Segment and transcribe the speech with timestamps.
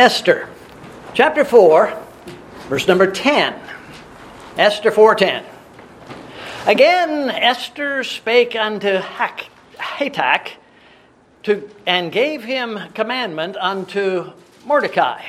[0.00, 0.48] Esther,
[1.12, 1.92] chapter 4,
[2.70, 3.54] verse number 10.
[4.56, 5.44] Esther 4:10.
[6.64, 10.52] Again Esther spake unto Hatach
[11.42, 14.32] to, and gave him commandment unto
[14.64, 15.20] Mordecai.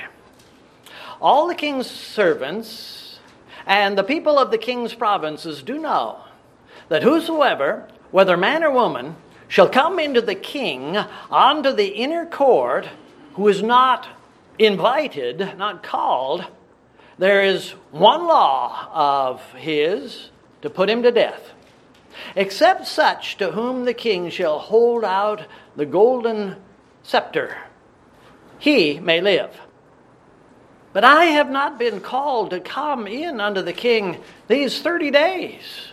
[1.20, 3.20] All the king's servants
[3.66, 6.20] and the people of the king's provinces do know
[6.88, 9.18] that whosoever, whether man or woman,
[9.50, 10.98] shall come into the king
[11.30, 12.88] unto the inner court,
[13.34, 14.08] who is not
[14.66, 16.46] invited, not called,
[17.18, 20.30] there is one law of his
[20.62, 21.52] to put him to death,
[22.36, 26.56] except such to whom the king shall hold out the golden
[27.04, 27.58] scepter.
[28.60, 29.60] He may live.
[30.94, 35.92] But I have not been called to come in unto the king these thirty days.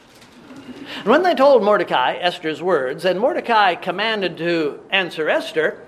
[0.97, 5.83] And when they told Mordecai Esther's words, and Mordecai commanded to answer Esther,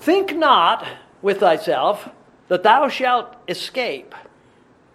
[0.00, 0.86] think not
[1.22, 2.08] with thyself
[2.48, 4.14] that thou shalt escape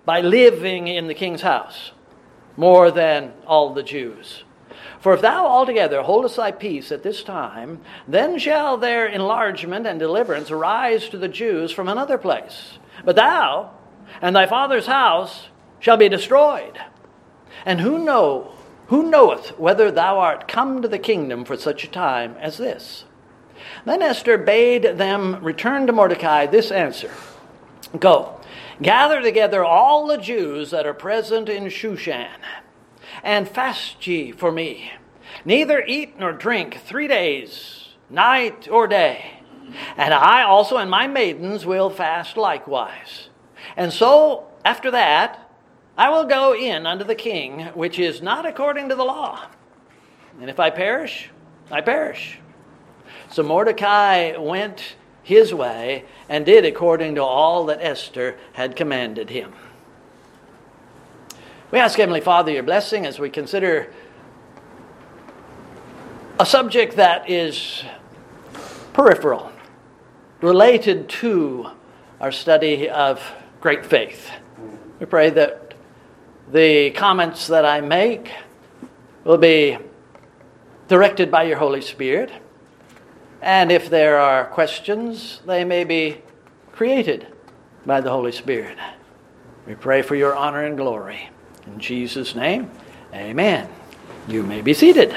[0.06, 1.92] by living in the king's house
[2.56, 4.44] more than all the Jews.
[5.00, 10.00] For if thou altogether holdest thy peace at this time, then shall their enlargement and
[10.00, 12.80] deliverance arise to the Jews from another place.
[13.06, 13.72] But thou
[14.22, 15.48] and thy father's house
[15.80, 16.80] shall be destroyed.
[17.66, 18.54] And who know
[18.88, 23.04] who knoweth whether thou art come to the kingdom for such a time as this?
[23.86, 27.12] Then Esther bade them return to Mordecai this answer
[28.00, 28.40] Go,
[28.82, 32.40] gather together all the Jews that are present in Shushan,
[33.24, 34.92] and fast ye for me.
[35.46, 39.42] Neither eat nor drink three days, night or day.
[39.98, 43.30] And I also and my maidens will fast likewise.
[43.76, 45.50] And so, after that,
[45.98, 49.48] I will go in unto the king, which is not according to the law.
[50.40, 51.30] And if I perish,
[51.72, 52.40] I perish.
[53.30, 59.54] So Mordecai went his way and did according to all that Esther had commanded him.
[61.70, 63.92] We ask Heavenly Father your blessing as we consider
[66.40, 67.84] a subject that is
[68.94, 69.52] peripheral,
[70.42, 71.72] related to
[72.22, 73.22] our study of
[73.60, 74.32] great faith.
[75.00, 75.74] We pray that
[76.52, 78.32] the comments that I make
[79.26, 79.78] will be
[80.88, 82.32] directed by your Holy Spirit
[83.42, 86.22] and if there are questions, they may be
[86.72, 87.28] created
[87.86, 88.78] by the Holy Spirit.
[89.66, 91.30] We pray for your honor and glory.
[91.66, 92.72] In Jesus' name,
[93.14, 93.70] amen.
[94.28, 95.16] You may be seated.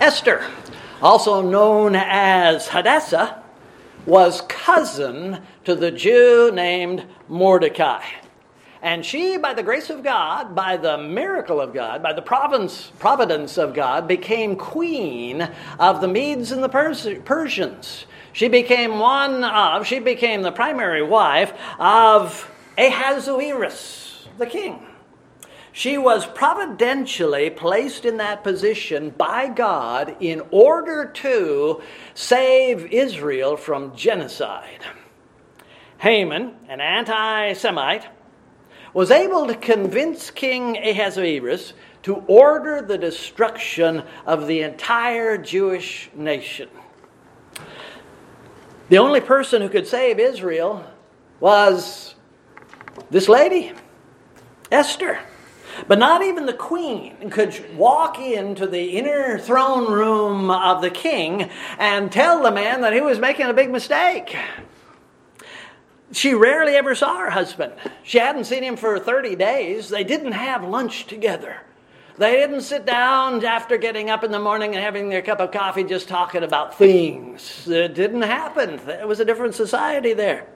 [0.00, 0.44] Esther,
[1.02, 3.42] also known as Hadassah,
[4.06, 8.04] was cousin to the Jew named Mordecai.
[8.80, 12.92] And she, by the grace of God, by the miracle of God, by the providence,
[12.98, 18.06] providence of God, became queen of the Medes and the Pers- Persians.
[18.32, 24.86] She became one of, she became the primary wife of Ahasuerus, the king.
[25.72, 31.82] She was providentially placed in that position by God in order to
[32.14, 34.84] save Israel from genocide.
[35.98, 38.06] Haman, an anti Semite,
[38.98, 41.72] was able to convince King Ahasuerus
[42.02, 46.68] to order the destruction of the entire Jewish nation.
[48.88, 50.84] The only person who could save Israel
[51.38, 52.16] was
[53.08, 53.72] this lady,
[54.72, 55.20] Esther.
[55.86, 61.48] But not even the queen could walk into the inner throne room of the king
[61.78, 64.36] and tell the man that he was making a big mistake.
[66.12, 67.72] She rarely ever saw her husband.
[68.02, 69.88] She hadn't seen him for 30 days.
[69.88, 71.60] They didn't have lunch together.
[72.18, 75.52] They didn't sit down after getting up in the morning and having their cup of
[75.52, 77.68] coffee just talking about things.
[77.68, 78.80] It didn't happen.
[78.88, 80.48] It was a different society there.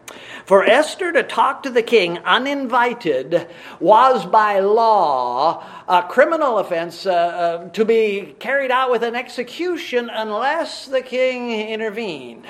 [0.44, 3.46] For Esther to talk to the king uninvited
[3.78, 10.10] was by law a criminal offense uh, uh, to be carried out with an execution
[10.12, 12.44] unless the king intervened.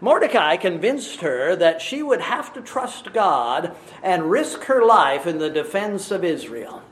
[0.00, 5.38] Mordecai convinced her that she would have to trust God and risk her life in
[5.38, 6.82] the defense of Israel.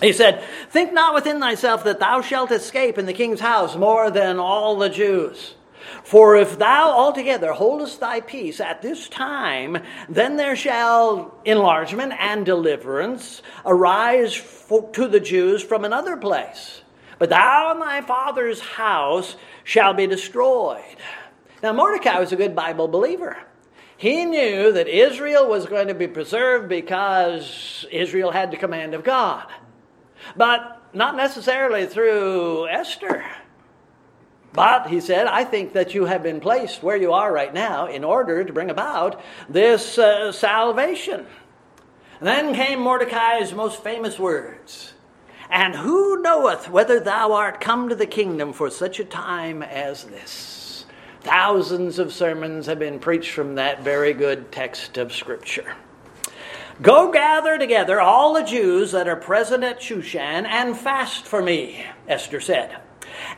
[0.00, 4.10] He said, Think not within thyself that thou shalt escape in the king's house more
[4.10, 5.54] than all the Jews.
[6.04, 9.78] For if thou altogether holdest thy peace at this time,
[10.08, 16.82] then there shall enlargement and deliverance arise for, to the Jews from another place.
[17.18, 20.96] But thou and thy father's house shall be destroyed.
[21.62, 23.36] Now, Mordecai was a good Bible believer.
[23.96, 29.02] He knew that Israel was going to be preserved because Israel had the command of
[29.02, 29.46] God.
[30.36, 33.24] But not necessarily through Esther.
[34.52, 37.86] But, he said, I think that you have been placed where you are right now
[37.86, 41.26] in order to bring about this uh, salvation.
[42.20, 44.94] Then came Mordecai's most famous words
[45.50, 50.04] And who knoweth whether thou art come to the kingdom for such a time as
[50.04, 50.57] this?
[51.20, 55.74] Thousands of sermons have been preached from that very good text of Scripture.
[56.80, 61.84] Go gather together all the Jews that are present at Shushan and fast for me,
[62.06, 62.76] Esther said.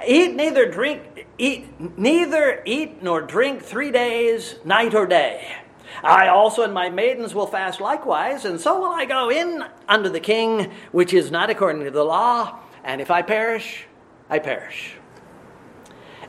[0.07, 5.57] Eat neither drink eat neither eat nor drink three days, night or day.
[6.05, 10.11] I also and my maidens will fast likewise, and so will I go in unto
[10.11, 13.87] the king, which is not according to the law, and if I perish,
[14.29, 15.00] I perish.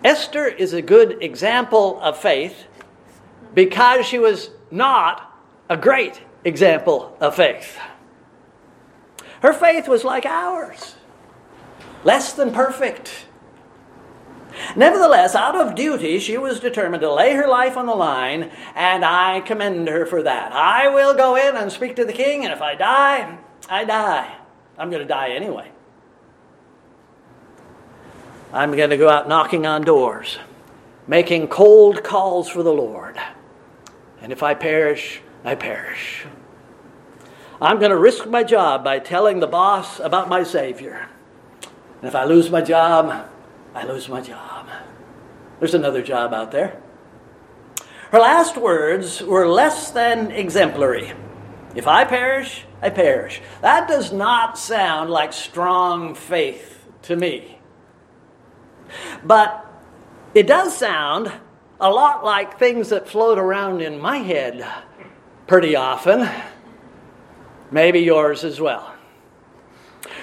[0.03, 2.65] Esther is a good example of faith
[3.53, 5.37] because she was not
[5.69, 7.77] a great example of faith.
[9.41, 10.95] Her faith was like ours,
[12.03, 13.25] less than perfect.
[14.75, 19.05] Nevertheless, out of duty, she was determined to lay her life on the line, and
[19.05, 20.51] I commend her for that.
[20.51, 23.37] I will go in and speak to the king, and if I die,
[23.69, 24.35] I die.
[24.77, 25.71] I'm going to die anyway.
[28.53, 30.37] I'm going to go out knocking on doors,
[31.07, 33.17] making cold calls for the Lord.
[34.21, 36.25] And if I perish, I perish.
[37.61, 41.07] I'm going to risk my job by telling the boss about my Savior.
[42.01, 43.29] And if I lose my job,
[43.73, 44.67] I lose my job.
[45.59, 46.81] There's another job out there.
[48.09, 51.13] Her last words were less than exemplary.
[51.73, 53.41] If I perish, I perish.
[53.61, 57.60] That does not sound like strong faith to me.
[59.23, 59.65] But
[60.33, 61.31] it does sound
[61.79, 64.65] a lot like things that float around in my head
[65.47, 66.29] pretty often.
[67.71, 68.93] Maybe yours as well.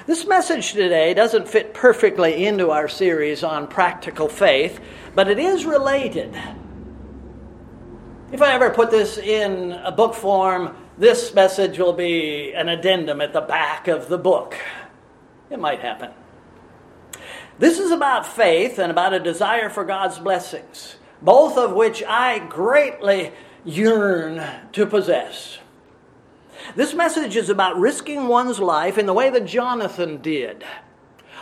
[0.07, 4.81] This message today doesn't fit perfectly into our series on practical faith,
[5.15, 6.35] but it is related.
[8.33, 13.21] If I ever put this in a book form, this message will be an addendum
[13.21, 14.57] at the back of the book.
[15.51, 16.11] It might happen.
[17.59, 22.39] This is about faith and about a desire for God's blessings, both of which I
[22.39, 23.33] greatly
[23.65, 25.59] yearn to possess.
[26.77, 30.65] This message is about risking one's life in the way that Jonathan did,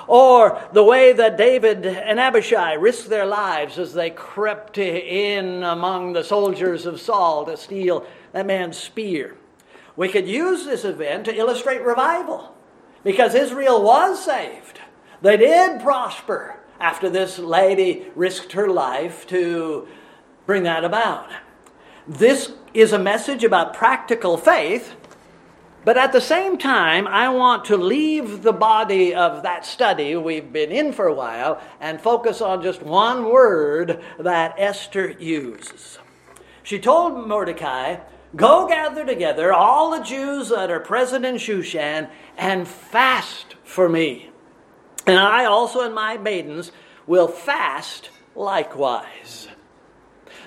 [0.07, 6.15] or the way that David and Abishai risked their lives as they crept in among
[6.15, 9.37] the soldiers of Saul to steal that man's spear.
[9.97, 12.55] We could use this event to illustrate revival
[13.05, 14.81] because Israel was saved.
[15.23, 19.89] They did prosper after this lady risked her life to
[20.45, 21.31] bring that about.
[22.07, 24.95] This is a message about practical faith,
[25.85, 30.53] but at the same time, I want to leave the body of that study we've
[30.53, 35.99] been in for a while and focus on just one word that Esther uses.
[36.63, 37.99] She told Mordecai,
[38.35, 44.31] Go gather together all the Jews that are present in Shushan and fast for me.
[45.07, 46.73] And I also and my maidens
[47.07, 49.49] will fast likewise.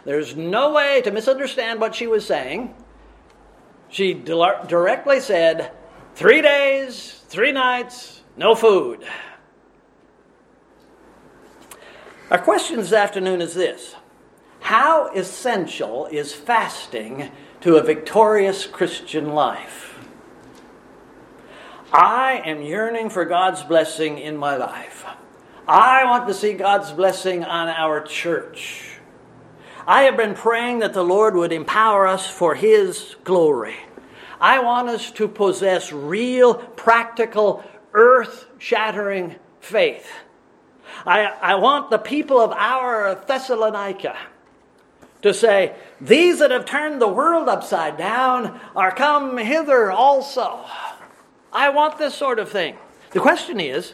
[0.05, 2.73] There's no way to misunderstand what she was saying.
[3.89, 5.71] She directly said,
[6.15, 9.05] Three days, three nights, no food.
[12.29, 13.95] Our question this afternoon is this
[14.59, 17.31] How essential is fasting
[17.61, 19.88] to a victorious Christian life?
[21.91, 25.05] I am yearning for God's blessing in my life.
[25.67, 28.99] I want to see God's blessing on our church.
[29.87, 33.75] I have been praying that the Lord would empower us for His glory.
[34.39, 40.07] I want us to possess real, practical, earth shattering faith.
[41.07, 44.15] I, I want the people of our Thessalonica
[45.23, 50.65] to say, These that have turned the world upside down are come hither also.
[51.51, 52.77] I want this sort of thing.
[53.11, 53.93] The question is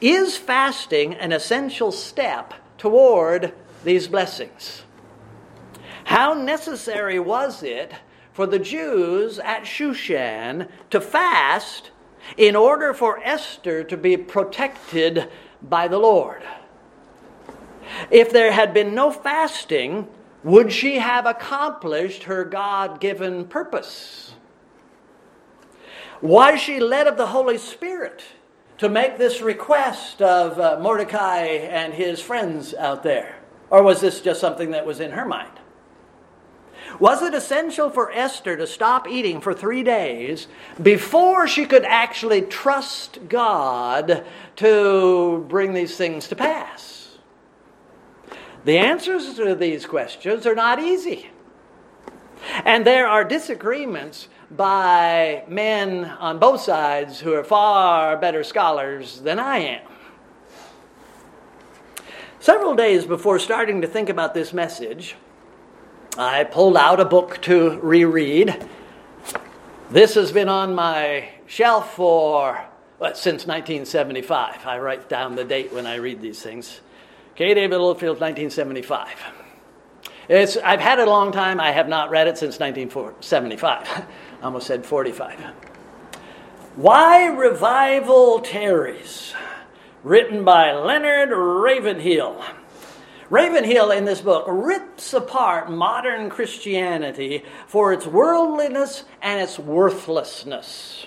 [0.00, 3.54] Is fasting an essential step toward
[3.84, 4.82] these blessings.
[6.04, 7.92] How necessary was it
[8.32, 11.90] for the Jews at Shushan to fast
[12.36, 15.30] in order for Esther to be protected
[15.62, 16.42] by the Lord?
[18.10, 20.08] If there had been no fasting,
[20.44, 24.27] would she have accomplished her God given purpose?
[26.20, 28.22] Was she led of the Holy Spirit
[28.78, 33.36] to make this request of uh, Mordecai and his friends out there?
[33.70, 35.52] Or was this just something that was in her mind?
[36.98, 40.48] Was it essential for Esther to stop eating for three days
[40.80, 44.24] before she could actually trust God
[44.56, 47.18] to bring these things to pass?
[48.64, 51.30] The answers to these questions are not easy.
[52.64, 59.38] And there are disagreements by men on both sides who are far better scholars than
[59.38, 59.82] I am.
[62.40, 65.16] Several days before starting to think about this message,
[66.16, 68.66] I pulled out a book to reread.
[69.90, 72.64] This has been on my shelf for
[72.98, 74.66] well, since 1975.
[74.66, 76.80] I write down the date when I read these things.
[77.36, 77.54] K.
[77.54, 79.08] David Littlefield, 1975.
[80.28, 81.60] It's, I've had it a long time.
[81.60, 84.06] I have not read it since 1975.
[84.42, 85.40] Almost said 45.
[86.76, 89.34] Why Revival Tarries,
[90.04, 92.44] written by Leonard Ravenhill.
[93.30, 101.06] Ravenhill in this book rips apart modern Christianity for its worldliness and its worthlessness.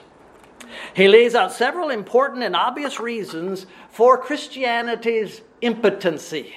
[0.93, 6.53] He lays out several important and obvious reasons for Christianity's impotency.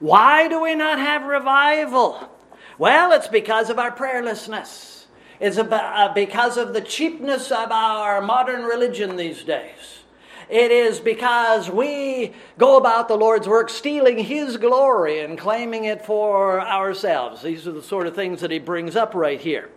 [0.00, 2.28] Why do we not have revival?
[2.76, 4.97] Well, it's because of our prayerlessness.
[5.40, 10.00] It's about, uh, because of the cheapness of our modern religion these days.
[10.48, 16.04] It is because we go about the Lord's work stealing His glory and claiming it
[16.04, 17.42] for ourselves.
[17.42, 19.70] These are the sort of things that He brings up right here.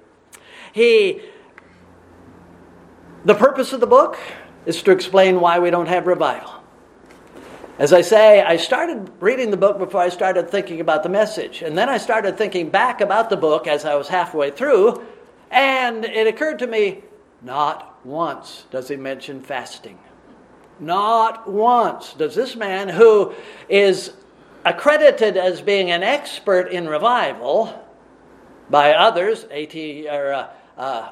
[0.73, 1.21] He,
[3.25, 4.17] the purpose of the book
[4.65, 6.53] is to explain why we don't have revival.
[7.77, 11.61] As I say, I started reading the book before I started thinking about the message.
[11.61, 15.03] And then I started thinking back about the book as I was halfway through,
[15.51, 17.03] and it occurred to me
[17.41, 19.99] not once does he mention fasting.
[20.79, 23.33] Not once does this man, who
[23.69, 24.13] is
[24.65, 27.87] accredited as being an expert in revival
[28.69, 30.07] by others, A.T.
[30.09, 31.09] or uh, uh,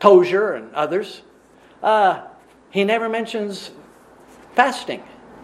[0.00, 1.22] Tozer and others,
[1.82, 2.22] uh,
[2.70, 3.70] he never mentions
[4.54, 5.02] fasting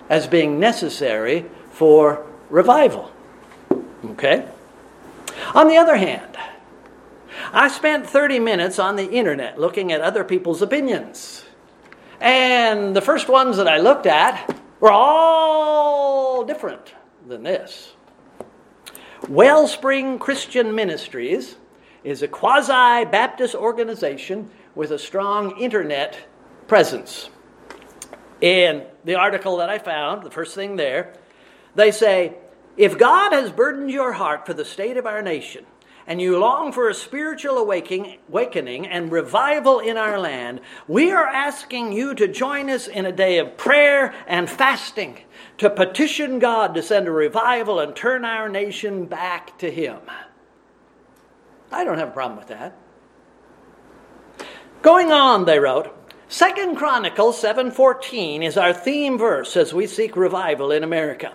[0.08, 3.12] as being necessary for revival.
[4.04, 4.48] Okay?
[5.54, 6.36] On the other hand,
[7.52, 11.44] I spent 30 minutes on the internet looking at other people's opinions.
[12.20, 16.94] And the first ones that I looked at were all different
[17.26, 17.92] than this.
[19.28, 21.56] Wellspring Christian Ministries
[22.04, 26.16] is a quasi Baptist organization with a strong internet
[26.68, 27.30] presence.
[28.40, 31.14] In the article that I found, the first thing there,
[31.74, 32.34] they say,
[32.76, 35.64] if God has burdened your heart for the state of our nation,
[36.06, 41.92] and you long for a spiritual awakening and revival in our land, we are asking
[41.92, 45.18] you to join us in a day of prayer and fasting
[45.58, 49.98] to petition God to send a revival and turn our nation back to Him.
[51.72, 52.76] I don't have a problem with that.
[54.82, 55.92] Going on, they wrote,
[56.28, 61.34] Second Chronicles 7:14 is our theme verse as we seek revival in America.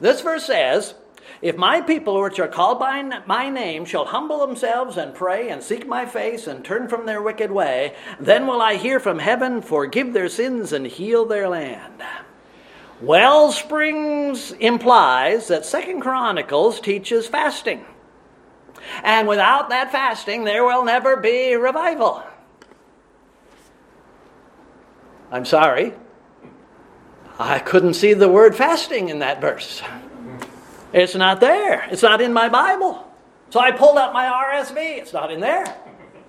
[0.00, 0.94] This verse says,
[1.42, 5.62] if my people which are called by my name shall humble themselves and pray and
[5.62, 9.62] seek my face and turn from their wicked way, then will I hear from heaven,
[9.62, 12.02] forgive their sins, and heal their land.
[13.00, 17.84] Wellsprings implies that Second Chronicles teaches fasting.
[19.02, 22.22] And without that fasting, there will never be revival.
[25.32, 25.94] I'm sorry.
[27.38, 29.80] I couldn't see the word fasting in that verse.
[30.92, 31.86] It's not there.
[31.90, 33.06] It's not in my Bible.
[33.50, 34.76] So I pulled out my RSV.
[34.98, 35.64] It's not in there.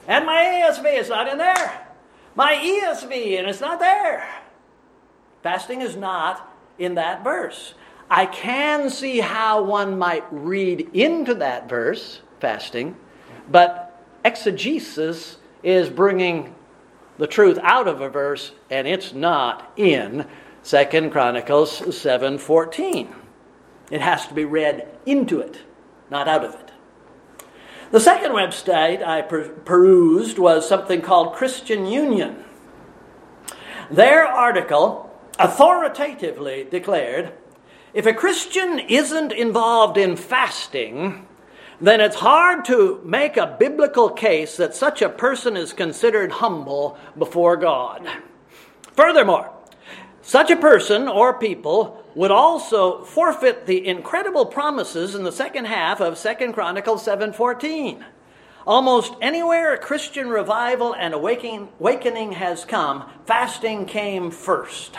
[0.07, 0.85] And my ASV.
[0.85, 1.87] It's not in there.
[2.35, 3.39] My ESV.
[3.39, 4.27] And it's not there.
[5.43, 7.73] Fasting is not in that verse.
[8.09, 12.97] I can see how one might read into that verse, fasting,
[13.49, 16.53] but exegesis is bringing
[17.17, 20.25] the truth out of a verse, and it's not in
[20.61, 23.20] Second Chronicles 7:14.
[23.91, 25.59] It has to be read into it,
[26.09, 26.71] not out of it.
[27.91, 32.45] The second website I per- perused was something called Christian Union.
[33.91, 37.33] Their article authoritatively declared
[37.93, 41.27] if a Christian isn't involved in fasting,
[41.81, 46.97] then it's hard to make a biblical case that such a person is considered humble
[47.17, 48.07] before God.
[48.93, 49.51] Furthermore,
[50.31, 55.99] such a person or people would also forfeit the incredible promises in the second half
[55.99, 58.05] of Second Chronicles 7:14.
[58.65, 64.95] Almost anywhere a Christian revival and awakening has come, fasting came first.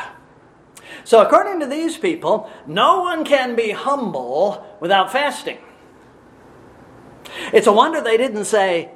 [1.03, 5.57] So, according to these people, no one can be humble without fasting.
[7.55, 8.91] It's a wonder they didn't say,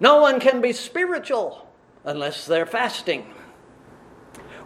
[0.00, 1.66] no one can be spiritual
[2.04, 3.32] unless they're fasting.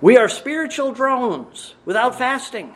[0.00, 2.75] We are spiritual drones without fasting.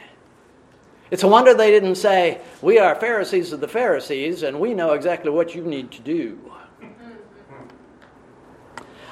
[1.11, 4.93] It's a wonder they didn't say, We are Pharisees of the Pharisees, and we know
[4.93, 6.39] exactly what you need to do.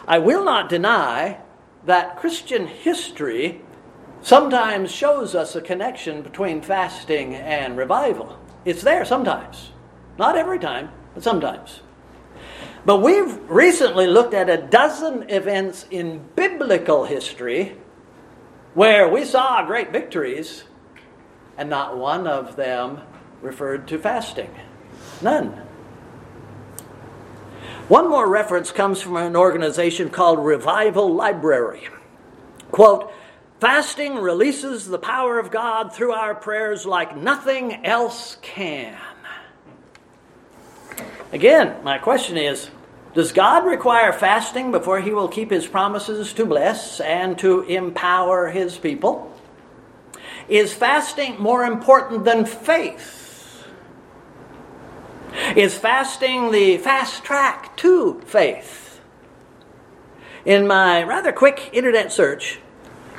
[0.07, 1.39] I will not deny
[1.85, 3.61] that Christian history
[4.23, 8.39] sometimes shows us a connection between fasting and revival.
[8.65, 9.71] It's there sometimes.
[10.19, 11.81] Not every time, but sometimes.
[12.87, 17.77] But we've recently looked at a dozen events in biblical history
[18.79, 20.63] where we saw great victories,
[21.57, 23.01] and not one of them
[23.43, 24.49] referred to fasting.
[25.21, 25.49] None.
[27.89, 31.89] One more reference comes from an organization called Revival Library.
[32.71, 33.13] Quote,
[33.59, 38.97] Fasting releases the power of God through our prayers like nothing else can.
[41.33, 42.71] Again, my question is
[43.19, 48.47] Does God require fasting before he will keep his promises to bless and to empower
[48.47, 49.37] his people?
[50.49, 53.65] Is fasting more important than faith?
[55.57, 59.01] Is fasting the fast track to faith?
[60.45, 62.61] In my rather quick internet search,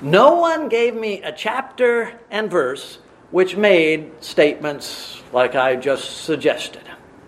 [0.01, 2.99] no one gave me a chapter and verse
[3.31, 6.83] which made statements like I just suggested.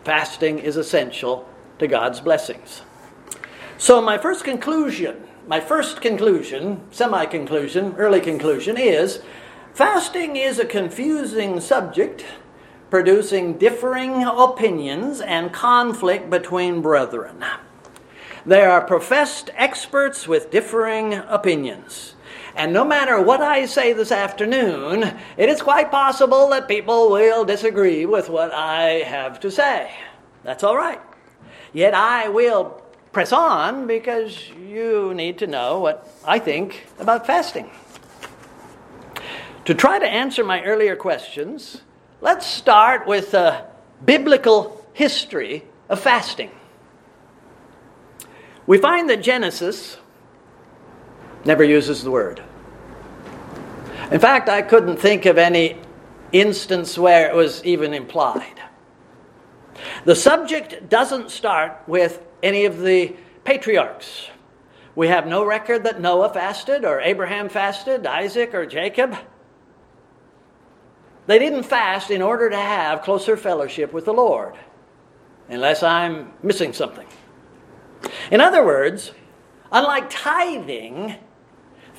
[0.05, 1.50] Fasting is essential
[1.81, 2.83] to God's blessings.
[3.79, 9.21] So, my first conclusion, my first conclusion, semi conclusion, early conclusion is
[9.73, 12.23] fasting is a confusing subject,
[12.91, 17.43] producing differing opinions and conflict between brethren.
[18.45, 22.13] There are professed experts with differing opinions.
[22.55, 27.43] And no matter what I say this afternoon, it is quite possible that people will
[27.43, 29.91] disagree with what I have to say.
[30.43, 31.01] That's all right.
[31.73, 37.69] Yet I will press on because you need to know what I think about fasting.
[39.65, 41.81] To try to answer my earlier questions,
[42.19, 43.67] let's start with a
[44.03, 46.51] biblical history of fasting.
[48.65, 49.97] We find that Genesis
[51.45, 52.41] never uses the word.
[54.11, 55.77] In fact, I couldn't think of any
[56.31, 58.59] instance where it was even implied.
[60.05, 64.29] The subject doesn't start with any of the patriarchs.
[64.95, 69.15] We have no record that Noah fasted, or Abraham fasted, Isaac, or Jacob.
[71.27, 74.55] They didn't fast in order to have closer fellowship with the Lord,
[75.49, 77.07] unless I'm missing something.
[78.31, 79.11] In other words,
[79.71, 81.15] unlike tithing,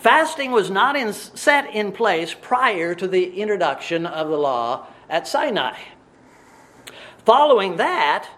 [0.02, 5.28] Fasting was not in, set in place prior to the introduction of the law at
[5.28, 5.78] Sinai.
[7.24, 8.28] Following that,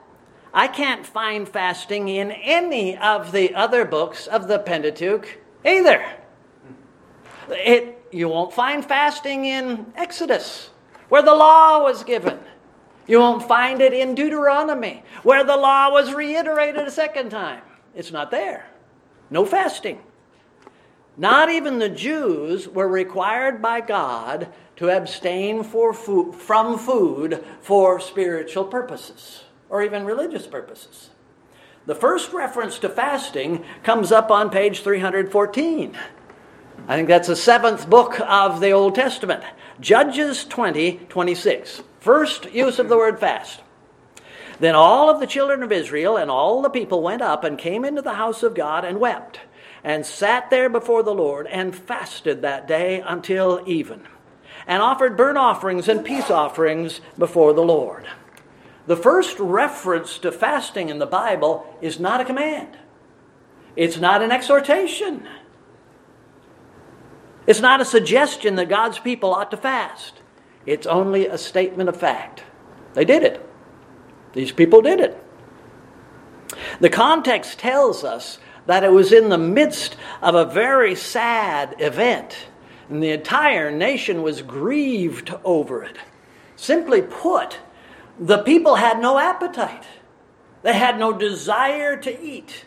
[0.53, 6.05] I can't find fasting in any of the other books of the Pentateuch either.
[7.49, 10.71] It, you won't find fasting in Exodus,
[11.09, 12.39] where the law was given.
[13.07, 17.63] You won't find it in Deuteronomy, where the law was reiterated a second time.
[17.95, 18.67] It's not there.
[19.31, 20.01] No fasting.
[21.17, 28.65] Not even the Jews were required by God to abstain food, from food for spiritual
[28.65, 31.11] purposes or even religious purposes.
[31.87, 35.97] The first reference to fasting comes up on page 314.
[36.89, 39.45] I think that's the seventh book of the Old Testament.
[39.81, 41.83] Judges 20, 26.
[42.01, 43.61] First use of the word fast.
[44.61, 47.85] Then all of the children of Israel and all the people went up and came
[47.85, 49.41] into the house of God and wept
[49.85, 54.03] and sat there before the Lord and fasted that day until even,
[54.67, 58.07] and offered burnt offerings and peace offerings before the Lord.
[58.87, 62.79] The first reference to fasting in the Bible is not a command,
[63.77, 65.29] it's not an exhortation,
[67.47, 70.23] it's not a suggestion that God's people ought to fast.
[70.65, 72.43] It's only a statement of fact.
[72.95, 73.47] They did it.
[74.33, 75.23] These people did it.
[76.81, 82.47] The context tells us that it was in the midst of a very sad event,
[82.89, 85.97] and the entire nation was grieved over it.
[86.57, 87.59] Simply put,
[88.19, 89.85] the people had no appetite,
[90.63, 92.65] they had no desire to eat.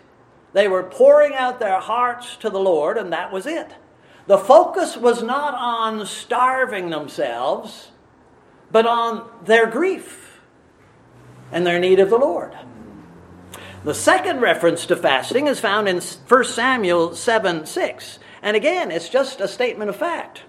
[0.53, 3.75] They were pouring out their hearts to the Lord, and that was it.
[4.27, 7.91] The focus was not on starving themselves,
[8.71, 10.41] but on their grief
[11.51, 12.53] and their need of the Lord.
[13.83, 18.19] The second reference to fasting is found in 1 Samuel 7 6.
[18.41, 20.43] And again, it's just a statement of fact.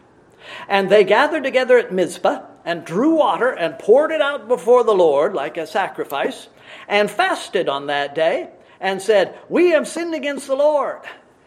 [0.69, 4.95] And they gathered together at Mizpah and drew water and poured it out before the
[4.95, 6.49] Lord like a sacrifice
[6.87, 11.01] and fasted on that day and said, We have sinned against the Lord.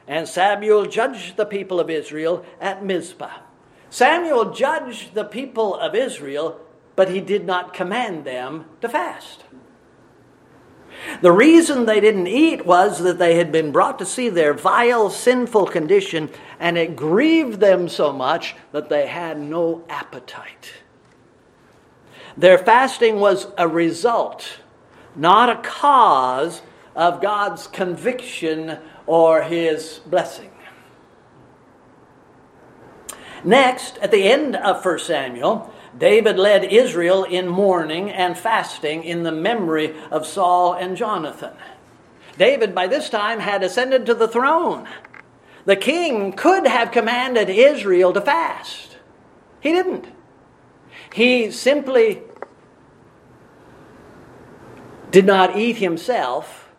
[0.08, 3.40] And Samuel judged the people of Israel at Mizpah.
[3.90, 6.60] Samuel judged the people of Israel,
[6.96, 9.44] but he did not command them to fast.
[11.22, 15.10] The reason they didn't eat was that they had been brought to see their vile,
[15.10, 20.74] sinful condition, and it grieved them so much that they had no appetite.
[22.38, 24.60] Their fasting was a result,
[25.16, 26.62] not a cause
[26.96, 30.52] of God's conviction or his blessing.
[33.44, 39.24] Next, at the end of 1 Samuel, David led Israel in mourning and fasting in
[39.24, 41.54] the memory of Saul and Jonathan.
[42.38, 44.88] David, by this time, had ascended to the throne.
[45.66, 48.98] The king could have commanded Israel to fast.
[49.60, 50.08] He didn't.
[51.14, 52.22] He simply
[55.12, 56.72] did not eat himself,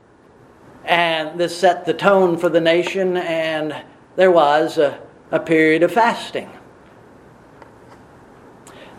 [0.85, 3.85] and this set the tone for the nation, and
[4.17, 4.99] there was a,
[5.31, 6.51] a period of fasting.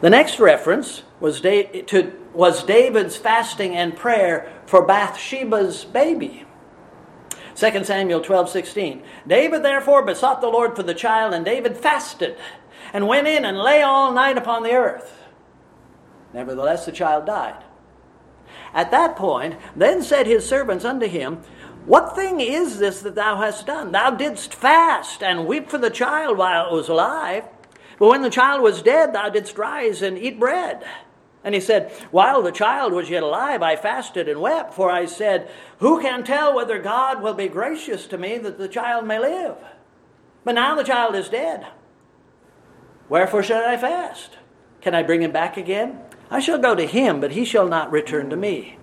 [0.04, 6.44] The next reference was, da- to, was David's fasting and prayer for Bathsheba's baby.
[7.56, 9.02] 2 Samuel 12 16.
[9.26, 12.36] David therefore besought the Lord for the child, and David fasted
[12.92, 15.24] and went in and lay all night upon the earth.
[16.34, 17.63] Nevertheless, the child died.
[18.74, 21.38] At that point, then said his servants unto him,
[21.86, 23.94] What thing is this that thou hast done?
[23.94, 27.46] Thou didst fast and weep for the child while it was alive.
[28.04, 30.84] But when the child was dead, thou didst rise and eat bread.
[31.42, 35.06] And he said, While the child was yet alive, I fasted and wept, for I
[35.06, 39.20] said, Who can tell whether God will be gracious to me that the child may
[39.20, 39.56] live?
[40.44, 41.66] But now the child is dead.
[43.08, 44.32] Wherefore should I fast?
[44.82, 46.02] Can I bring him back again?
[46.30, 48.80] I shall go to him, but he shall not return to me.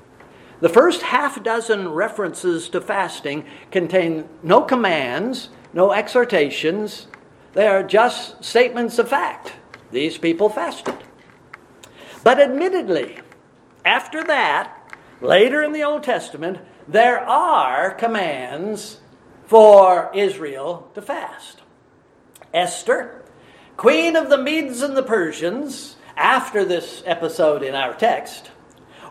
[0.62, 7.06] The first half dozen references to fasting contain no commands, no exhortations,
[7.52, 9.52] they are just statements of fact.
[9.90, 10.96] These people fasted.
[12.22, 13.18] But admittedly,
[13.84, 14.76] after that,
[15.20, 19.00] later in the Old Testament, there are commands
[19.46, 21.62] for Israel to fast.
[22.52, 23.24] Esther,
[23.76, 28.50] queen of the Medes and the Persians, after this episode in our text,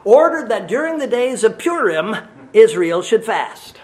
[0.04, 2.16] ordered that during the days of Purim,
[2.54, 3.78] Israel should fast.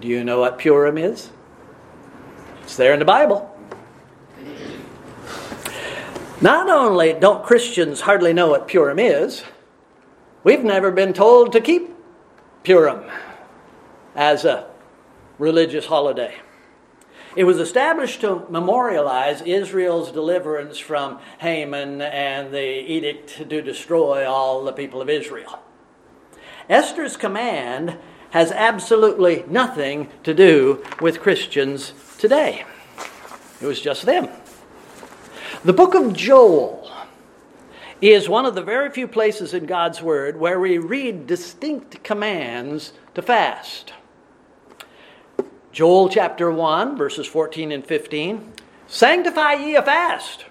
[0.00, 1.30] Do you know what Purim is?
[2.62, 3.48] It's there in the Bible.
[6.40, 9.44] Not only don't Christians hardly know what Purim is,
[10.42, 11.94] we've never been told to keep
[12.64, 13.04] Purim
[14.14, 14.66] as a
[15.38, 16.34] religious holiday.
[17.34, 24.64] It was established to memorialize Israel's deliverance from Haman and the edict to destroy all
[24.64, 25.60] the people of Israel.
[26.68, 27.98] Esther's command
[28.30, 31.92] has absolutely nothing to do with Christians
[32.22, 32.64] today.
[33.60, 34.28] It was just them.
[35.64, 36.88] The book of Joel
[38.00, 42.92] is one of the very few places in God's Word where we read distinct commands
[43.16, 43.92] to fast.
[45.72, 48.52] Joel chapter 1, verses 14 and 15
[48.86, 50.44] Sanctify ye a fast.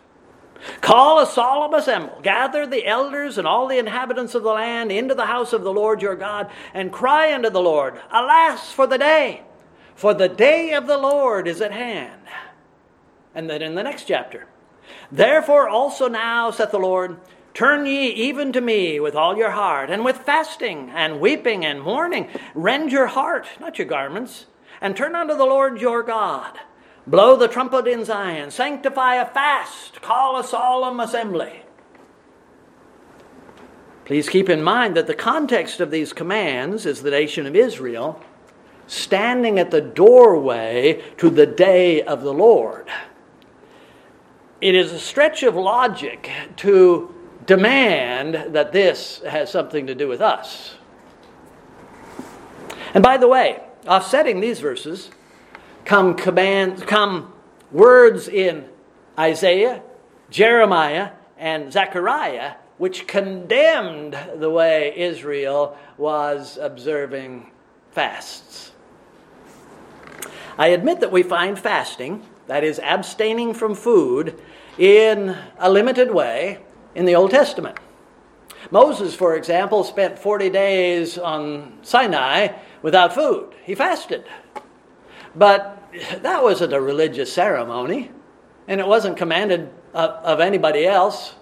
[0.82, 5.16] Call a solemn assembly, gather the elders and all the inhabitants of the land into
[5.16, 8.98] the house of the Lord your God, and cry unto the Lord, Alas for the
[8.98, 9.44] day!
[10.02, 12.24] For the day of the Lord is at hand.
[13.36, 14.48] And then in the next chapter,
[15.12, 17.20] Therefore also now, saith the Lord,
[17.54, 21.84] turn ye even to me with all your heart, and with fasting, and weeping, and
[21.84, 22.30] mourning.
[22.56, 24.48] Rend your heart, not your garments,
[24.82, 26.58] and turn unto the Lord your God.
[27.06, 31.62] Blow the trumpet in Zion, sanctify a fast, call a solemn assembly.
[34.06, 38.20] Please keep in mind that the context of these commands is the nation of Israel
[38.92, 42.90] standing at the doorway to the day of the Lord.
[44.60, 50.20] It is a stretch of logic to demand that this has something to do with
[50.20, 50.76] us.
[52.94, 55.10] And by the way, offsetting these verses
[55.86, 57.34] come commands, come
[57.72, 58.68] words in
[59.18, 59.82] Isaiah,
[60.30, 67.52] Jeremiah, and Zechariah which condemned the way Israel was observing
[67.92, 68.71] fasts.
[70.58, 74.40] I admit that we find fasting, that is, abstaining from food,
[74.78, 76.60] in a limited way
[76.96, 77.78] in the Old Testament.
[78.70, 82.50] Moses, for example, spent 40 days on Sinai
[82.82, 83.56] without food.
[83.64, 84.26] He fasted.
[85.36, 88.12] But that wasn't a religious ceremony,
[88.68, 91.36] and it wasn't commanded of, anybody else.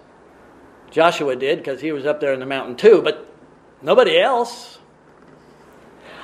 [0.92, 3.32] Joshua did because he was up there in the mountain too, but
[3.82, 4.79] nobody else.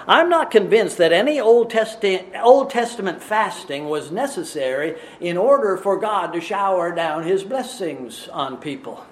[0.07, 5.97] I'm not convinced that any Old, Testi- Old Testament fasting was necessary in order for
[5.97, 9.05] God to shower down his blessings on people.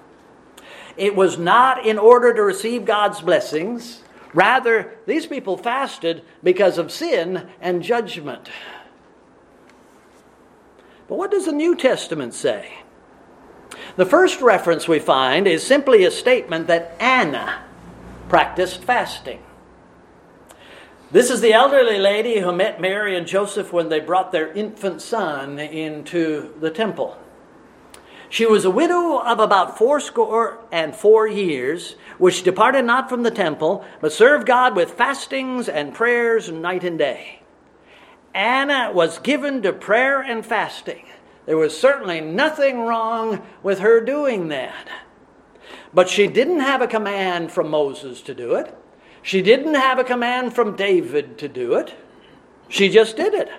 [0.96, 4.02] It was not in order to receive God's blessings.
[4.32, 8.48] Rather, these people fasted because of sin and judgment.
[11.08, 12.78] But what does the New Testament say?
[13.96, 17.64] The first reference we find is simply a statement that Anna
[18.28, 19.42] practiced fasting.
[21.10, 25.02] This is the elderly lady who met Mary and Joseph when they brought their infant
[25.02, 27.18] son into the temple.
[28.30, 33.30] She was a widow of about fourscore and four years, which departed not from the
[33.30, 37.42] temple, but served God with fastings and prayers night and day.
[38.34, 41.06] Anna was given to prayer and fasting.
[41.46, 44.88] There was certainly nothing wrong with her doing that.
[45.92, 48.76] But she didn't have a command from Moses to do it.
[49.24, 51.94] She didn't have a command from David to do it.
[52.68, 53.50] She just did it.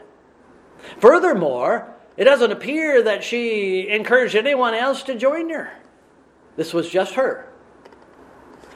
[1.00, 5.72] Furthermore, it doesn't appear that she encouraged anyone else to join her.
[6.56, 7.50] This was just her.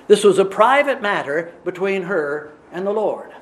[0.08, 3.34] This was a private matter between her and the Lord.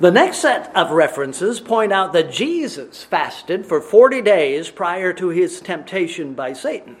[0.00, 5.28] The next set of references point out that Jesus fasted for 40 days prior to
[5.28, 6.96] his temptation by Satan.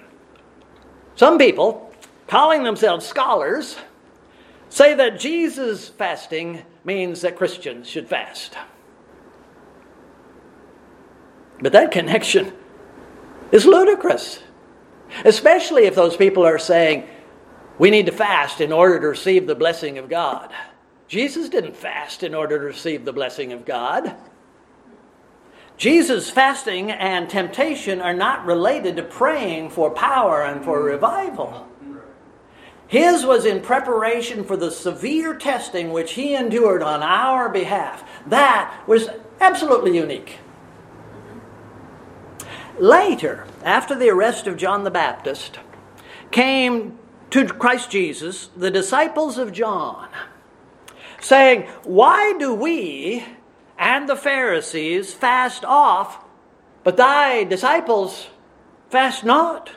[1.16, 1.90] Some people,
[2.26, 3.76] calling themselves scholars,
[4.72, 8.56] say that Jesus fasting means that Christians should fast.
[11.60, 12.54] But that connection
[13.52, 14.40] is ludicrous,
[15.26, 17.06] especially if those people are saying
[17.78, 20.50] we need to fast in order to receive the blessing of God.
[21.06, 24.16] Jesus didn't fast in order to receive the blessing of God.
[25.76, 31.68] Jesus' fasting and temptation are not related to praying for power and for revival.
[32.92, 38.04] His was in preparation for the severe testing which he endured on our behalf.
[38.26, 39.08] That was
[39.40, 40.40] absolutely unique.
[42.78, 45.58] Later, after the arrest of John the Baptist,
[46.32, 46.98] came
[47.30, 50.10] to Christ Jesus the disciples of John,
[51.18, 53.24] saying, Why do we
[53.78, 56.22] and the Pharisees fast off,
[56.84, 58.26] but thy disciples
[58.90, 59.70] fast not?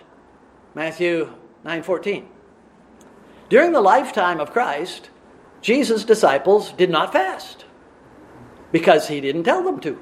[0.73, 2.34] Matthew 9:14.
[3.49, 5.09] During the lifetime of Christ,
[5.61, 7.65] Jesus' disciples did not fast
[8.71, 9.99] because he didn't tell them to.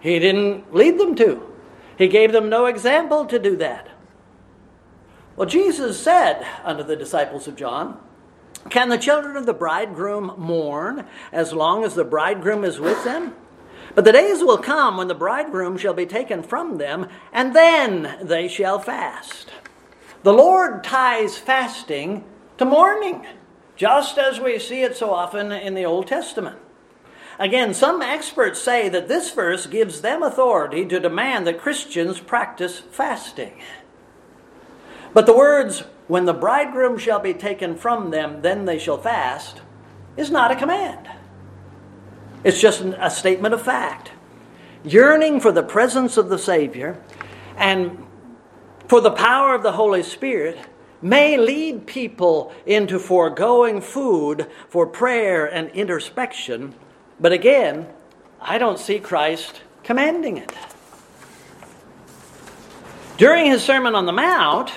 [0.00, 1.46] He didn't lead them to.
[1.96, 3.88] He gave them no example to do that.
[5.36, 7.98] Well, Jesus said unto the disciples of John,
[8.68, 13.34] Can the children of the bridegroom mourn as long as the bridegroom is with them?
[13.94, 18.18] But the days will come when the bridegroom shall be taken from them, and then
[18.22, 19.50] they shall fast.
[20.22, 22.24] The Lord ties fasting
[22.60, 23.26] to mourning,
[23.74, 26.58] just as we see it so often in the Old Testament.
[27.38, 32.78] Again, some experts say that this verse gives them authority to demand that Christians practice
[32.78, 33.58] fasting.
[35.14, 39.62] But the words, when the bridegroom shall be taken from them, then they shall fast,
[40.18, 41.08] is not a command.
[42.44, 44.10] It's just a statement of fact.
[44.84, 47.02] Yearning for the presence of the Savior
[47.56, 48.04] and
[48.86, 50.58] for the power of the Holy Spirit
[51.02, 56.74] may lead people into foregoing food for prayer and introspection,
[57.18, 57.86] but again,
[58.40, 60.52] I don't see Christ commanding it.
[63.16, 64.72] During his Sermon on the Mount,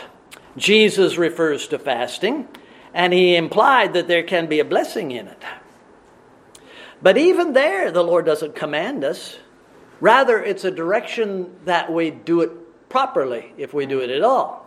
[0.57, 2.47] Jesus refers to fasting,
[2.93, 5.41] and he implied that there can be a blessing in it.
[7.01, 9.37] But even there, the Lord doesn't command us.
[9.99, 14.62] Rather, it's a direction that we do it properly, if we do it at all.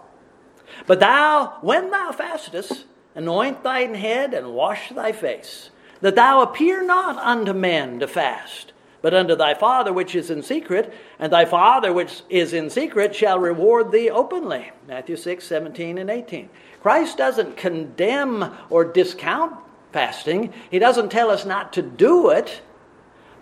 [0.86, 6.84] But thou, when thou fastest, anoint thine head and wash thy face, that thou appear
[6.84, 11.44] not unto men to fast, but unto thy Father which is in secret, and thy
[11.44, 14.70] Father which is in secret shall reward thee openly.
[14.86, 16.48] Matthew 6, 17, and 18.
[16.82, 19.56] Christ doesn't condemn or discount
[19.92, 22.60] fasting, He doesn't tell us not to do it,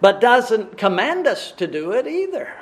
[0.01, 2.53] but doesn't command us to do it either.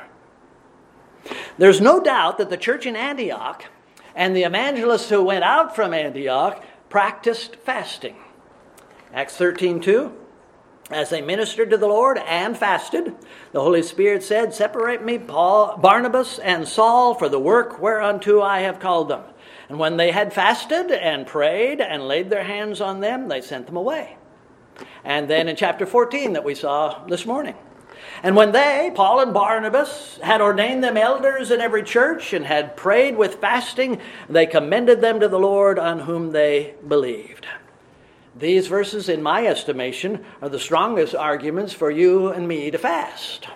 [1.59, 3.67] There's no doubt that the church in Antioch
[4.15, 8.17] and the evangelists who went out from Antioch practiced fasting.
[9.13, 10.19] Acts 13 2.
[10.91, 13.15] As they ministered to the Lord and fasted,
[13.53, 18.61] the Holy Spirit said, Separate me, Paul, Barnabas, and Saul for the work whereunto I
[18.61, 19.23] have called them.
[19.71, 23.67] And when they had fasted and prayed and laid their hands on them, they sent
[23.67, 24.19] them away.
[25.03, 27.55] And then in chapter 14 that we saw this morning,
[28.23, 32.77] and when they, Paul and Barnabas, had ordained them elders in every church and had
[32.77, 37.47] prayed with fasting, they commended them to the Lord on whom they believed.
[38.35, 43.47] these verses, in my estimation, are the strongest arguments for you and me to fast.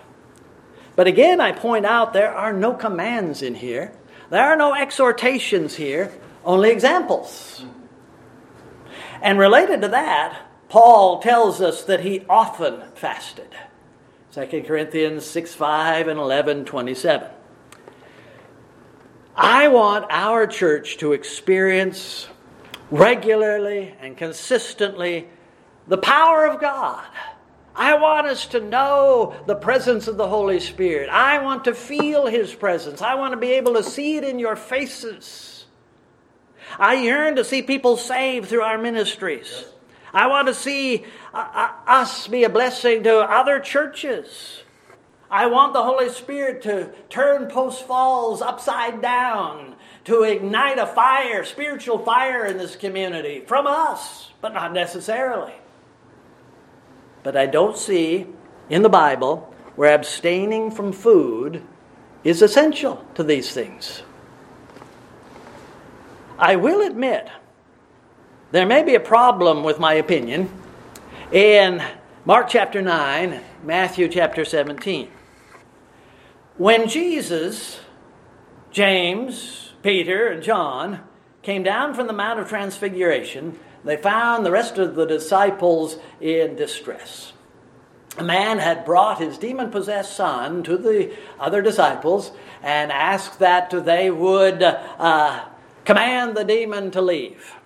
[0.95, 3.93] But again, I point out there are no commands in here,
[4.29, 6.11] there are no exhortations here,
[6.43, 7.63] only examples.
[9.21, 13.55] And related to that, Paul tells us that he often fasted.
[14.37, 17.27] 2 Corinthians 6 5 and 11 27.
[19.35, 22.27] I want our church to experience
[22.91, 25.27] regularly and consistently
[25.87, 27.03] the power of God.
[27.75, 31.09] I want us to know the presence of the Holy Spirit.
[31.09, 33.01] I want to feel His presence.
[33.01, 35.65] I want to be able to see it in your faces.
[36.77, 39.65] I yearn to see people saved through our ministries.
[40.17, 44.63] I want to see uh, uh, us be a blessing to other churches.
[45.29, 49.75] I want the Holy Spirit to turn Post Falls upside down,
[50.05, 55.53] to ignite a fire, spiritual fire in this community from us, but not necessarily.
[57.21, 58.25] But I don't see
[58.71, 61.61] in the Bible where abstaining from food
[62.23, 64.01] is essential to these things.
[66.39, 67.29] I will admit
[68.51, 70.49] there may be a problem with my opinion
[71.33, 71.83] in
[72.23, 75.09] Mark chapter 9, Matthew chapter 17.
[76.55, 77.81] When Jesus,
[78.71, 81.01] James, Peter, and John
[81.41, 86.55] came down from the Mount of Transfiguration, they found the rest of the disciples in
[86.55, 87.33] distress.
[88.17, 92.31] A man had brought his demon possessed son to the other disciples
[92.63, 95.45] and asked that they would uh,
[95.83, 97.56] command the demon to leave.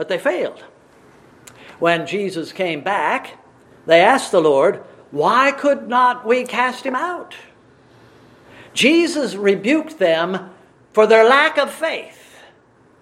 [0.00, 0.64] But they failed.
[1.78, 3.36] When Jesus came back,
[3.84, 4.76] they asked the Lord,
[5.10, 7.34] Why could not we cast him out?
[8.72, 10.52] Jesus rebuked them
[10.94, 12.38] for their lack of faith,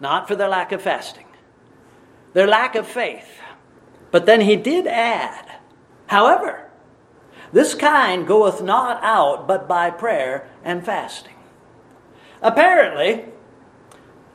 [0.00, 1.26] not for their lack of fasting,
[2.32, 3.42] their lack of faith.
[4.10, 5.60] But then he did add,
[6.08, 6.68] However,
[7.52, 11.36] this kind goeth not out but by prayer and fasting.
[12.42, 13.26] Apparently,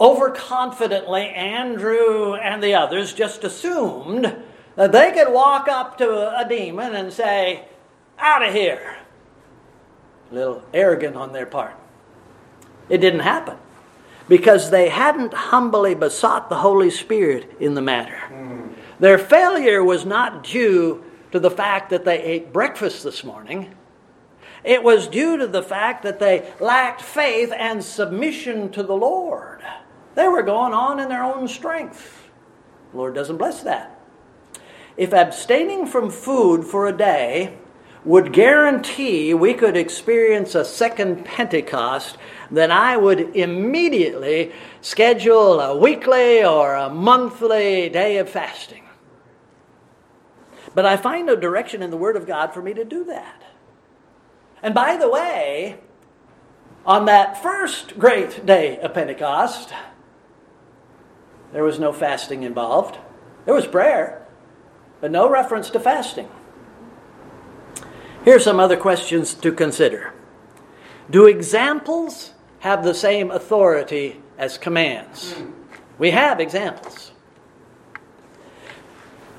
[0.03, 4.35] overconfidently, Andrew and the others just assumed
[4.75, 7.65] that they could walk up to a demon and say,
[8.19, 8.97] Out of here.
[10.29, 11.75] A little arrogant on their part.
[12.89, 13.57] It didn't happen
[14.27, 18.19] because they hadn't humbly besought the Holy Spirit in the matter.
[18.29, 18.73] Mm.
[18.99, 23.73] Their failure was not due to the fact that they ate breakfast this morning.
[24.63, 29.61] It was due to the fact that they lacked faith and submission to the Lord.
[30.15, 32.29] They were going on in their own strength.
[32.91, 33.99] The Lord doesn't bless that.
[34.95, 37.57] If abstaining from food for a day
[38.05, 42.17] would guarantee we could experience a second Pentecost,
[42.51, 48.83] then I would immediately schedule a weekly or a monthly day of fasting.
[50.75, 53.41] But I find no direction in the Word of God for me to do that.
[54.61, 55.79] And by the way,
[56.85, 59.73] on that first great day of Pentecost,
[61.53, 62.97] there was no fasting involved.
[63.45, 64.25] There was prayer,
[64.99, 66.27] but no reference to fasting.
[68.25, 70.13] Here are some other questions to consider.
[71.09, 75.35] Do examples have the same authority as commands?
[75.99, 77.11] We have examples.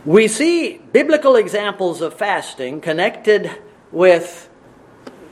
[0.05, 3.51] We see biblical examples of fasting connected
[3.91, 4.51] with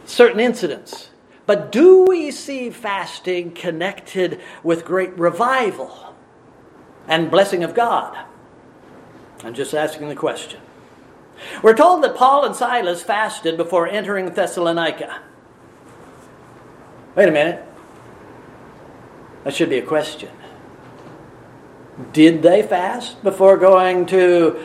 [0.06, 1.10] certain incidents.
[1.44, 6.11] But do we see fasting connected with great revival?
[7.08, 8.16] And blessing of God?
[9.44, 10.60] I'm just asking the question.
[11.62, 15.20] We're told that Paul and Silas fasted before entering Thessalonica.
[17.14, 17.64] Wait a minute.
[19.44, 20.30] That should be a question.
[22.12, 24.64] Did they fast before going to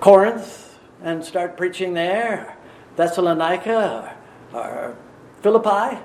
[0.00, 2.56] Corinth and start preaching there?
[2.96, 4.16] Thessalonica
[4.52, 4.96] or,
[5.42, 5.98] Philippi?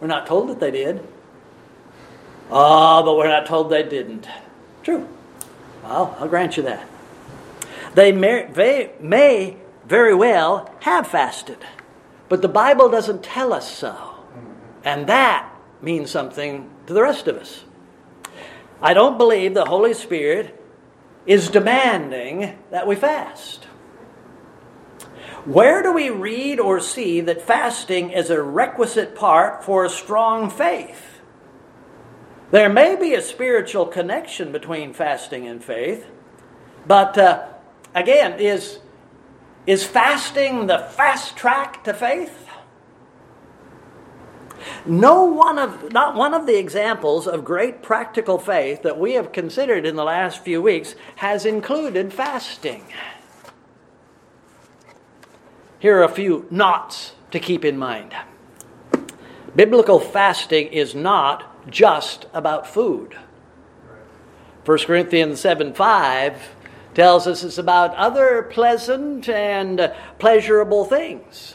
[0.00, 1.06] We're not told that they did.
[2.50, 4.28] Oh, but we're not told they didn't.
[4.82, 5.08] True.
[5.82, 6.86] Well, I'll grant you that.
[7.94, 9.56] They may, they may
[9.86, 11.58] very well have fasted,
[12.28, 13.96] but the Bible doesn't tell us so.
[14.84, 15.48] And that
[15.80, 17.64] means something to the rest of us.
[18.80, 20.60] I don't believe the Holy Spirit
[21.26, 23.64] is demanding that we fast.
[25.44, 30.50] Where do we read or see that fasting is a requisite part for a strong
[30.50, 31.11] faith?
[32.52, 36.06] There may be a spiritual connection between fasting and faith,
[36.86, 37.48] but uh,
[37.94, 38.78] again, is,
[39.66, 42.46] is fasting the fast track to faith?
[44.84, 49.32] No one of, not one of the examples of great practical faith that we have
[49.32, 52.84] considered in the last few weeks has included fasting.
[55.78, 58.14] Here are a few knots to keep in mind.
[59.56, 63.16] Biblical fasting is not just about food.
[64.64, 66.54] 1 Corinthians 7 5
[66.94, 71.54] tells us it's about other pleasant and pleasurable things.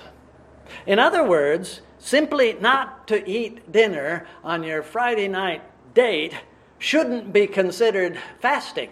[0.86, 5.62] In other words, simply not to eat dinner on your Friday night
[5.94, 6.34] date
[6.80, 8.92] shouldn't be considered fasting.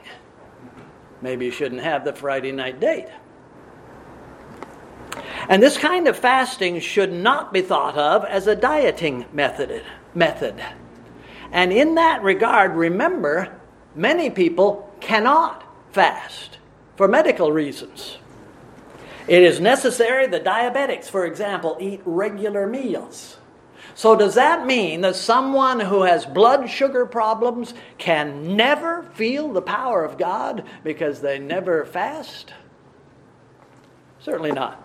[1.22, 3.08] Maybe you shouldn't have the Friday night date.
[5.48, 9.84] And this kind of fasting should not be thought of as a dieting method.
[10.14, 10.62] method.
[11.52, 13.56] And in that regard, remember,
[13.96, 16.58] many people cannot fast
[16.96, 18.18] for medical reasons.
[19.28, 23.38] It is necessary that diabetics, for example, eat regular meals.
[23.96, 29.62] So, does that mean that someone who has blood sugar problems can never feel the
[29.62, 32.54] power of God because they never fast?
[34.20, 34.85] Certainly not.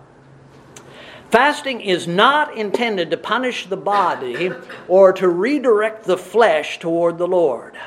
[1.30, 4.50] Fasting is not intended to punish the body
[4.88, 7.78] or to redirect the flesh toward the Lord.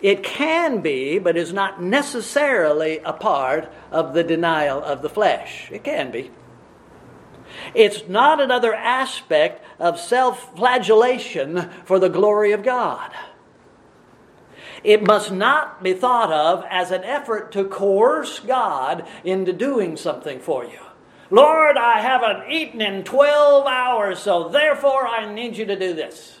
[0.00, 5.70] It can be, but is not necessarily a part of the denial of the flesh.
[5.70, 6.30] It can be.
[7.74, 13.10] It's not another aspect of self flagellation for the glory of God.
[14.82, 20.40] It must not be thought of as an effort to coerce God into doing something
[20.40, 20.80] for you.
[21.30, 26.40] Lord, I haven't eaten in 12 hours, so therefore I need you to do this.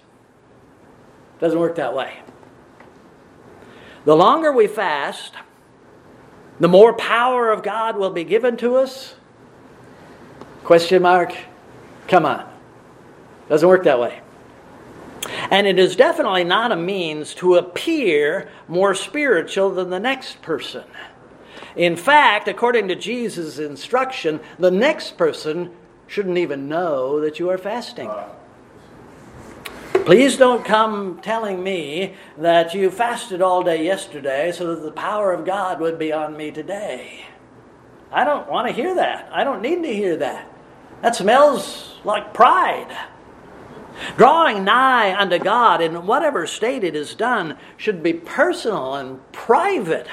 [1.38, 2.18] Doesn't work that way.
[4.04, 5.34] The longer we fast,
[6.58, 9.14] the more power of God will be given to us.
[10.64, 11.34] Question mark?
[12.08, 12.50] Come on.
[13.48, 14.20] Doesn't work that way.
[15.50, 20.84] And it is definitely not a means to appear more spiritual than the next person.
[21.76, 25.70] In fact, according to Jesus' instruction, the next person
[26.06, 28.10] shouldn't even know that you are fasting.
[30.04, 35.32] Please don't come telling me that you fasted all day yesterday so that the power
[35.32, 37.26] of God would be on me today.
[38.10, 39.28] I don't want to hear that.
[39.30, 40.50] I don't need to hear that.
[41.02, 42.96] That smells like pride.
[44.16, 50.08] Drawing nigh unto God in whatever state it is done should be personal and private.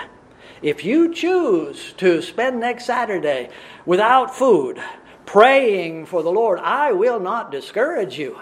[0.62, 3.50] If you choose to spend next Saturday
[3.86, 4.82] without food,
[5.26, 8.40] praying for the Lord, I will not discourage you.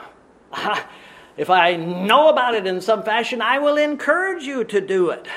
[1.37, 5.27] If I know about it in some fashion, I will encourage you to do it.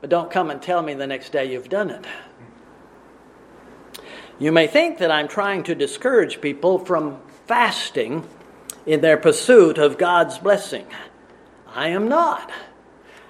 [0.00, 2.06] But don't come and tell me the next day you've done it.
[4.38, 8.26] You may think that I'm trying to discourage people from fasting
[8.86, 10.86] in their pursuit of God's blessing.
[11.74, 12.50] I am not.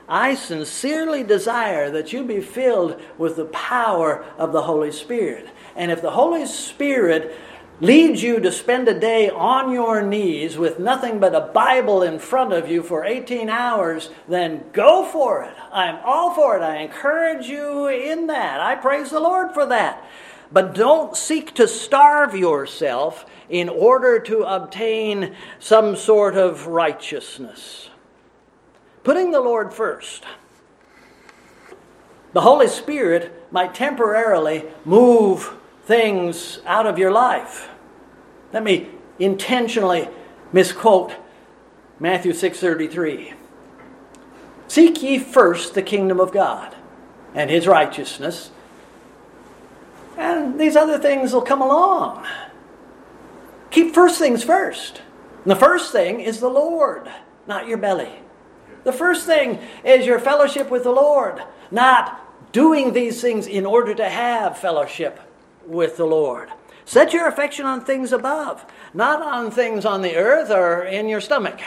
[0.09, 5.49] I sincerely desire that you be filled with the power of the Holy Spirit.
[5.77, 7.37] And if the Holy Spirit
[7.81, 12.19] leads you to spend a day on your knees with nothing but a Bible in
[12.19, 15.55] front of you for 18 hours, then go for it.
[15.73, 16.63] I'm all for it.
[16.63, 18.61] I encourage you in that.
[18.61, 20.05] I praise the Lord for that.
[20.51, 27.91] But don't seek to starve yourself in order to obtain some sort of righteousness.
[29.05, 30.25] Putting the Lord first.
[32.33, 37.69] The Holy Spirit might temporarily move things out of your life.
[38.53, 40.09] Let me intentionally
[40.53, 41.15] misquote
[41.99, 43.35] Matthew 6:33.
[44.69, 46.75] Seek ye first the kingdom of God
[47.35, 48.51] and his righteousness,
[50.17, 52.27] and these other things will come along.
[53.71, 55.03] Keep first things first.
[55.45, 57.09] And the first thing is the Lord,
[57.47, 58.21] not your belly.
[58.85, 63.95] The first thing is your fellowship with the Lord, not doing these things in order
[63.95, 65.21] to have fellowship
[65.67, 66.51] with the Lord.
[66.85, 68.65] Set your affection on things above,
[68.95, 71.61] not on things on the earth or in your stomach.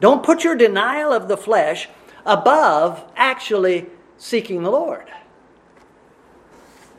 [0.00, 1.88] Don't put your denial of the flesh
[2.26, 3.86] above actually
[4.18, 5.08] seeking the Lord.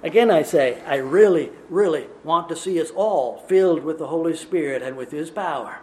[0.04, 4.36] Again, I say, I really, really want to see us all filled with the Holy
[4.36, 5.80] Spirit and with His power.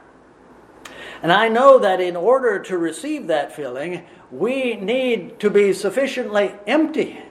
[1.22, 6.52] And I know that in order to receive that filling, we need to be sufficiently
[6.66, 7.22] empty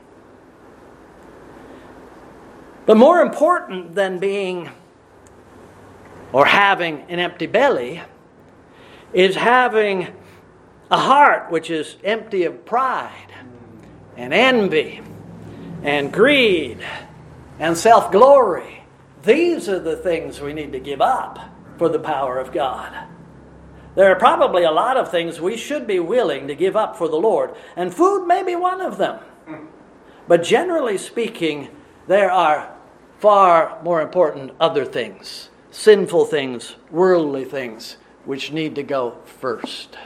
[2.85, 4.69] but more important than being
[6.33, 8.01] or having an empty belly
[9.13, 10.07] is having
[10.89, 13.33] a heart which is empty of pride
[14.17, 15.01] and envy
[15.83, 16.79] and greed
[17.59, 18.83] and self glory.
[19.23, 21.39] These are the things we need to give up
[21.77, 23.07] for the power of God.
[23.95, 27.07] There are probably a lot of things we should be willing to give up for
[27.09, 29.19] the Lord, and food may be one of them.
[30.27, 31.69] But generally speaking,
[32.07, 32.73] there are
[33.19, 39.97] far more important other things sinful things, worldly things, which need to go first.